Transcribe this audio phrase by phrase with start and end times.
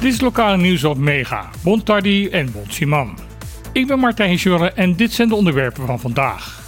[0.00, 3.18] Dit is lokale nieuws op Mega, Bontardi en Bonsiman.
[3.72, 6.60] Ik ben Martijn Jorre en dit zijn de onderwerpen van vandaag.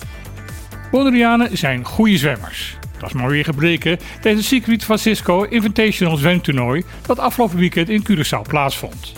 [0.90, 2.76] Bonaireanen zijn goede zwemmers.
[2.98, 8.06] Dat is maar weer gebleken tijdens het Secret Francisco Invitational zwemtoernooi dat afgelopen weekend in
[8.10, 9.12] Curaçao plaatsvond.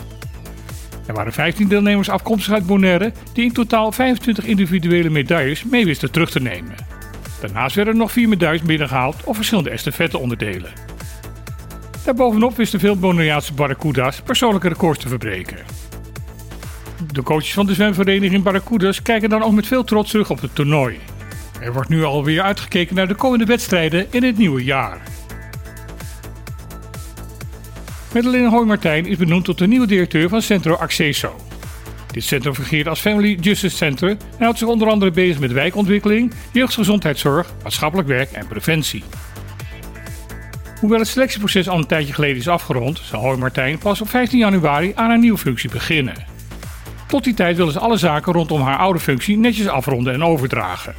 [1.07, 6.11] Er waren 15 deelnemers afkomstig uit Bonaire die in totaal 25 individuele medailles mee wisten
[6.11, 6.75] terug te nemen.
[7.41, 10.71] Daarnaast werden er nog vier medailles binnengehaald op verschillende estafette onderdelen.
[12.07, 15.57] Daarbovenop wisten veel Bonaireaanse barracuda's persoonlijke records te verbreken.
[17.13, 20.55] De coaches van de zwemvereniging Barracudas kijken dan ook met veel trots terug op het
[20.55, 20.99] toernooi.
[21.61, 25.01] Er wordt nu alweer uitgekeken naar de komende wedstrijden in het nieuwe jaar.
[28.13, 31.35] Madeleine Hoijmartijn is benoemd tot de nieuwe directeur van Centro Acceso.
[32.11, 36.33] Dit centrum fungeert als Family Justice Center en houdt zich onder andere bezig met wijkontwikkeling,
[36.51, 39.03] jeugdgezondheidszorg, maatschappelijk werk en preventie.
[40.79, 44.91] Hoewel het selectieproces al een tijdje geleden is afgerond, zal Hoijmartijn pas op 15 januari
[44.95, 46.15] aan haar nieuwe functie beginnen.
[47.07, 50.95] Tot die tijd willen ze alle zaken rondom haar oude functie netjes afronden en overdragen.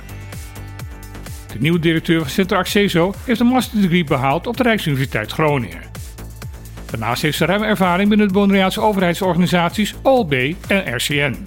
[1.52, 5.82] De nieuwe directeur van Centro Acceso heeft een masterdegree behaald op de Rijksuniversiteit Groningen.
[6.90, 10.32] Daarnaast heeft ze ruim ervaring binnen de Bonaireaanse overheidsorganisaties OLB
[10.68, 11.46] en RCN.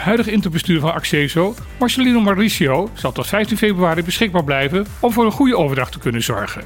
[0.00, 5.24] De huidige interbestuur van Acceso, Marcelino Mauricio, zal tot 15 februari beschikbaar blijven om voor
[5.24, 6.62] een goede overdracht te kunnen zorgen.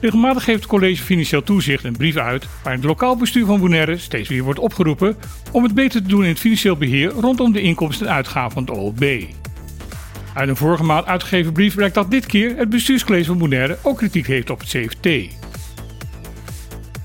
[0.00, 3.98] Regelmatig geeft het College Financieel Toezicht een brief uit waarin het lokaal bestuur van Bonaire
[3.98, 5.16] steeds weer wordt opgeroepen
[5.52, 8.62] om het beter te doen in het financieel beheer rondom de inkomsten en uitgaven van
[8.62, 9.24] het OLB.
[10.34, 13.96] Uit een vorige maand uitgegeven brief blijkt dat dit keer het bestuurscollege van Bonaire ook
[13.96, 15.06] kritiek heeft op het CFT.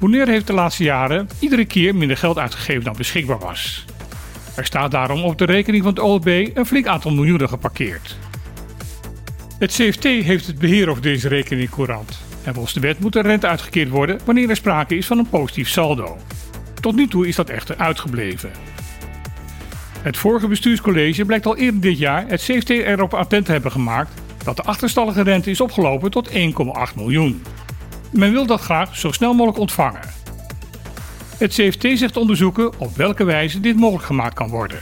[0.01, 3.85] Bonaire heeft de laatste jaren iedere keer minder geld uitgegeven dan beschikbaar was.
[4.55, 8.17] Er staat daarom op de rekening van het OLB een flink aantal miljoenen geparkeerd.
[9.59, 12.19] Het CFT heeft het beheer over deze rekening courant.
[12.43, 15.29] En volgens de wet moet er rente uitgekeerd worden wanneer er sprake is van een
[15.29, 16.17] positief saldo.
[16.79, 18.51] Tot nu toe is dat echter uitgebleven.
[20.01, 24.21] Het vorige bestuurscollege blijkt al eerder dit jaar het CFT erop attent te hebben gemaakt
[24.43, 26.35] dat de achterstallige rente is opgelopen tot 1,8
[26.95, 27.41] miljoen.
[28.11, 30.01] Men wil dat graag zo snel mogelijk ontvangen.
[31.37, 34.79] Het CFT zegt onderzoeken op welke wijze dit mogelijk gemaakt kan worden.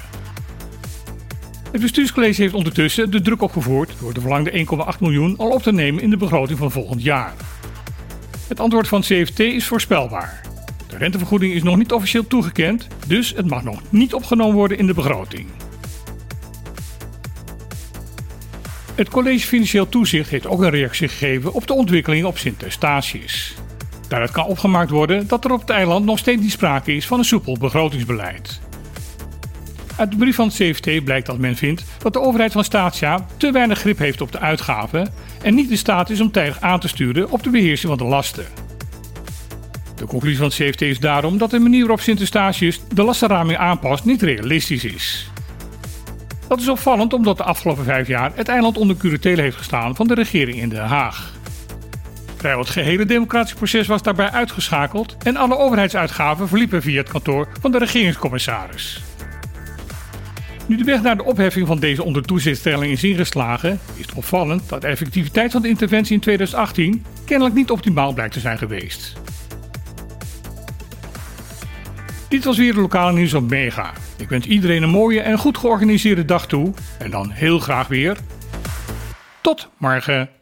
[1.71, 5.71] Het bestuurscollege heeft ondertussen de druk opgevoerd door de verlangde 1,8 miljoen al op te
[5.71, 7.33] nemen in de begroting van volgend jaar.
[8.47, 10.41] Het antwoord van het CFT is voorspelbaar.
[10.87, 14.87] De rentevergoeding is nog niet officieel toegekend, dus het mag nog niet opgenomen worden in
[14.87, 15.47] de begroting.
[18.99, 23.55] Het College Financieel Toezicht heeft ook een reactie gegeven op de ontwikkeling op Sint Eustatius.
[24.07, 27.19] Daaruit kan opgemaakt worden dat er op het eiland nog steeds niet sprake is van
[27.19, 28.59] een soepel begrotingsbeleid.
[29.97, 33.25] Uit de brief van het CFT blijkt dat men vindt dat de overheid van Statia
[33.37, 36.79] te weinig grip heeft op de uitgaven en niet in staat is om tijdig aan
[36.79, 38.45] te sturen op de beheersing van de lasten.
[39.95, 44.05] De conclusie van het CFT is daarom dat de manier waarop Sint-Eustatius de lastenraming aanpast
[44.05, 45.29] niet realistisch is.
[46.49, 50.07] Dat is opvallend omdat de afgelopen vijf jaar het eiland onder curatele heeft gestaan van
[50.07, 51.33] de regering in Den Haag.
[52.35, 57.47] Vrijwel het gehele democratische proces was daarbij uitgeschakeld en alle overheidsuitgaven verliepen via het kantoor
[57.61, 59.01] van de regeringscommissaris.
[60.65, 64.81] Nu de weg naar de opheffing van deze ondertoezichtstelling is ingeslagen, is het opvallend dat
[64.81, 69.13] de effectiviteit van de interventie in 2018 kennelijk niet optimaal blijkt te zijn geweest.
[72.27, 73.93] Dit was weer de lokale nieuws op Mega.
[74.19, 76.73] Ik wens iedereen een mooie en goed georganiseerde dag toe.
[76.99, 78.17] En dan heel graag weer.
[79.41, 80.38] Tot morgen.